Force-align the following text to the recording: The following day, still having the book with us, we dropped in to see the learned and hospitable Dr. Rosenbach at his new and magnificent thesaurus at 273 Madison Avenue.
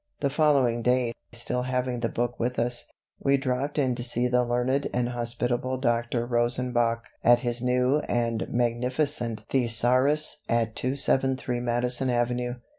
The 0.21 0.31
following 0.31 0.81
day, 0.81 1.13
still 1.31 1.61
having 1.61 1.99
the 1.99 2.09
book 2.09 2.39
with 2.39 2.57
us, 2.57 2.85
we 3.19 3.37
dropped 3.37 3.77
in 3.77 3.93
to 3.93 4.03
see 4.03 4.27
the 4.27 4.43
learned 4.43 4.89
and 4.91 5.09
hospitable 5.09 5.77
Dr. 5.77 6.25
Rosenbach 6.25 7.05
at 7.23 7.41
his 7.41 7.61
new 7.61 7.99
and 8.09 8.47
magnificent 8.49 9.43
thesaurus 9.49 10.41
at 10.49 10.75
273 10.75 11.59
Madison 11.59 12.09
Avenue. 12.09 12.55